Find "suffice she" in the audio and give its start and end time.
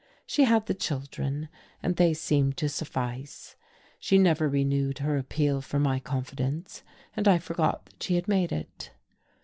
2.69-4.17